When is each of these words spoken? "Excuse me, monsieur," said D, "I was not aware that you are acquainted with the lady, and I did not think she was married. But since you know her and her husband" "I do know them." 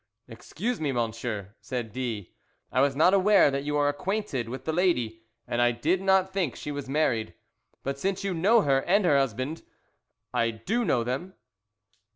"Excuse 0.27 0.81
me, 0.81 0.91
monsieur," 0.91 1.53
said 1.61 1.93
D, 1.93 2.33
"I 2.71 2.81
was 2.81 2.95
not 2.95 3.13
aware 3.13 3.51
that 3.51 3.63
you 3.65 3.77
are 3.77 3.87
acquainted 3.87 4.49
with 4.49 4.65
the 4.65 4.73
lady, 4.73 5.21
and 5.47 5.61
I 5.61 5.71
did 5.71 6.01
not 6.01 6.33
think 6.33 6.55
she 6.55 6.71
was 6.71 6.89
married. 6.89 7.35
But 7.83 7.99
since 7.99 8.23
you 8.23 8.33
know 8.33 8.61
her 8.63 8.79
and 8.85 9.05
her 9.05 9.19
husband" 9.19 9.61
"I 10.33 10.49
do 10.49 10.83
know 10.83 11.03
them." 11.03 11.35